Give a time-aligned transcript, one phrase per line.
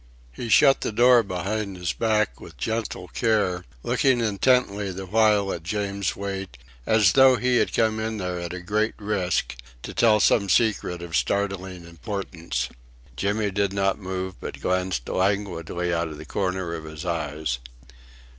[0.31, 5.61] He shut the door behind his back with gentle care, looking intently the while at
[5.61, 10.19] James Wait as though he had come in there at a great risk to tell
[10.19, 12.67] some secret of startling im portance.
[13.15, 17.59] Jimmy did not move but glanced languidly out of the corners of his eyes.